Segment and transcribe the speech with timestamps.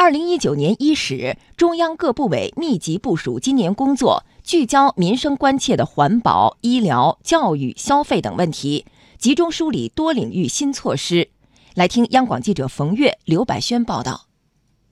[0.00, 8.86] 二零一九年伊始，中央各部委密集部署今年工作，聚焦民生关切的环保、医疗、教育、消费等问题，
[9.18, 11.28] 集中梳理多领域新措施。
[11.74, 14.29] 来听央广记者冯月、刘百轩报道。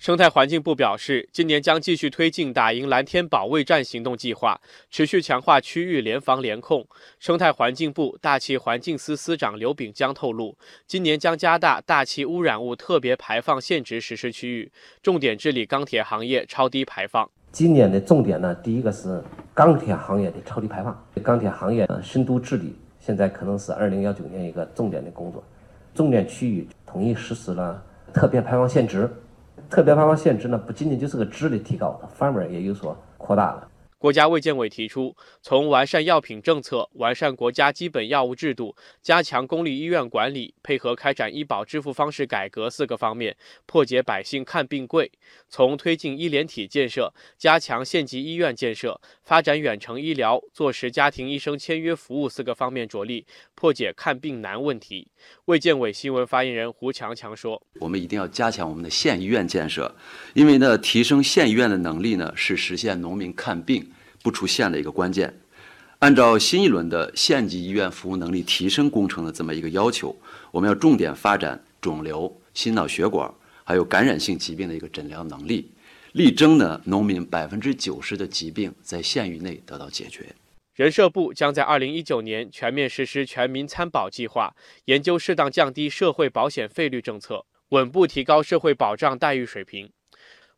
[0.00, 4.58] 生态环境部表示，今年将继续推进打赢蓝天保卫战行动计划，
[4.90, 6.86] 持续强化区域联防联控。
[7.18, 14.72] 生态环境部大气环境司司长刘炳江透露，今年将加大大气污染物特别排放限值实施区域，
[15.02, 17.30] 重点治理钢铁行业超低排放。
[17.52, 19.22] 今年的重点呢，第一个是
[19.52, 25.44] 钢铁行业的超低排放，钢铁行业深度治理，现在可能是二零幺九年一个重点的工作。
[25.94, 29.06] 重点区域统一实施了特别排放限值。
[29.70, 33.68] 特别发放限制呢，不仅仅就是个值的提高，它范围也有所扩大了。
[34.00, 43.36] 国家卫健委提出，从完善药品政策、完善国家基本药物制度、加强公立医院管理、配合开展医保支付方式改革四个方面，
[43.66, 45.04] 破解百姓看病贵；
[45.50, 55.08] 从推进医联体建设、加强县级医院建设、发展远程医疗、坐实家庭医生签约服务四个方面着力，破解看病难问题。
[55.44, 59.94] 卫健委新闻发言人胡强强说：“我们一定要加强我们的县医院建设，
[60.32, 63.86] 因为呢，提升县医院的能力呢，是实现农民看病。”
[64.22, 65.34] 不出现的一个关键，
[66.00, 70.14] 按照新一轮的县级医院服务能力提升工程的这么一个要求，
[70.50, 73.32] 我们要重点发展肿瘤、心脑血管
[73.64, 75.70] 还有感染性疾病的一个诊疗能力，
[76.12, 80.26] 力争呢农民百分之九十的疾病在县域内得到解决。
[80.74, 84.54] 人社部将在二零一九年全面实施全民参保计划，
[84.86, 89.90] 研究适当降低社会保险费率政策，稳步提高社会保障待遇水平。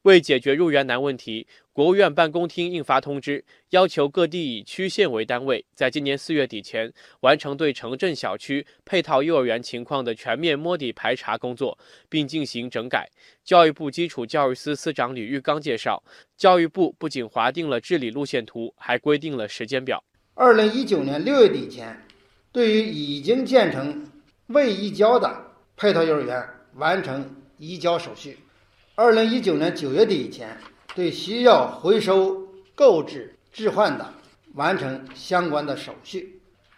[0.03, 11.79] 为解决入园难问题，国务院办公厅印发通知，要求各地以区县为单位，在今年四月底前完成对城镇小区配套幼儿园情况的全面摸底排查工作，
[12.09, 13.09] 并进行整改。
[13.45, 16.03] 教育部基础教育司司长吕玉刚介绍，
[16.37, 20.03] 教育部不仅划定了治理路线图，还规定了时间表。
[20.35, 21.97] 二零一九年六月底前，
[22.51, 24.11] 对于已经建成
[24.49, 26.45] 未移交的配套幼儿园，
[26.75, 28.37] 完成移交手续。
[29.03, 30.57] 二零一九年九月底以前，
[30.95, 32.41] 对需要回收、
[32.73, 34.15] 购置、置换的，
[34.55, 36.21] 完成相关的手续；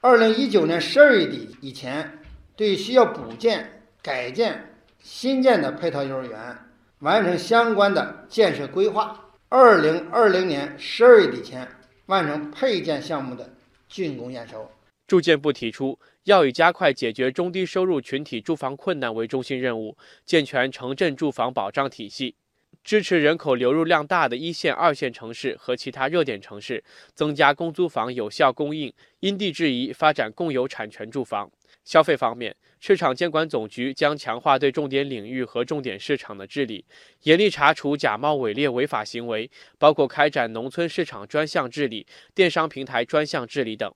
[0.00, 2.20] 二零一九年十二月底以前，
[2.56, 6.56] 对需要补建、改建、新建的配套幼儿园，
[7.00, 9.14] 完成相关的建设规划；
[9.50, 11.68] 二零二零年十二月底前，
[12.06, 13.52] 完成配建项目的
[13.92, 14.66] 竣工验收。
[15.06, 22.34] 住建部提出，要以加快解决中低收入群体住房困难为中心任务，健全城镇住房保障体系，
[22.82, 26.82] 支持人口流入量大的一线、二线城市和其他热点城市
[27.14, 31.50] 增加公租房有效供应，因地制宜发展共有产权住房。
[31.84, 36.82] 消费方面，市场监管总局将强化对重点领域和重点市场的治理，
[37.24, 43.94] 严厉查处假冒伪劣违法行为，包括开展农村市场专项治理、电商平台专项治理等。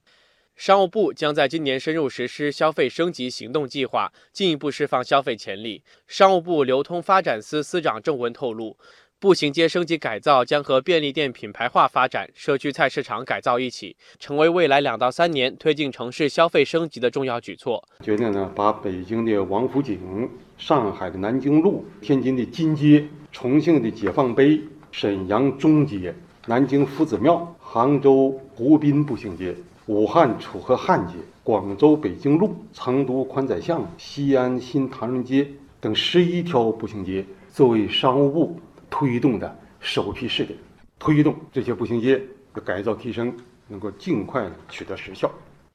[0.59, 5.85] 商务部将在今年深入实施消费升级行动计划，进一步释放消费潜力。
[6.09, 8.77] 商务部流通发展司司长郑文透露，
[9.21, 17.89] 步行街升级改造将和便利店品牌化发展、社区菜市场改造一起，成为未来两到三年推进城市消费升级的重要举措。
[18.03, 26.13] 决定呢，把北京的王府井、上海的南京路、天津的金街、重庆的解放碑、沈阳中街、
[26.49, 29.55] 南京夫子庙、杭州湖滨步行街。
[29.89, 35.49] 武汉楚河汉街、广州北京路、成都宽窄巷、西安新唐人街
[35.81, 38.61] 等十一条步行街，作为商务部
[38.91, 40.59] 推动的首批试点，
[40.99, 42.23] 推动这些步行街
[42.53, 43.35] 的改造提升
[43.67, 45.33] 能够尽快取得实效。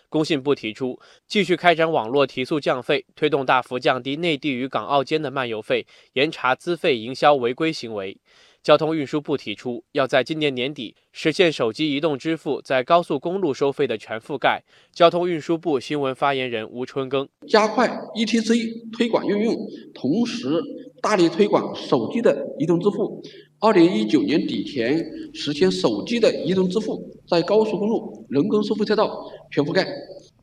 [0.10, 8.16] 工信部提出，继续开展网络提速降费，推动大幅降低内地与港澳间的漫游费，严查资费营销违规行为。
[8.64, 14.64] 交通运输部提出，要在今年年底实现手机移动支付在高速公路收费的全覆盖。
[14.94, 19.54] 交通运输部新闻发言人吴春耕加快 ETC 推广应用，
[19.94, 20.64] 同时
[21.02, 23.22] 大力推广手机的移动支付。
[23.60, 24.98] 二零一九年底前
[25.34, 29.86] 实现手机的移动支付在高速公路人工收费车道全覆盖。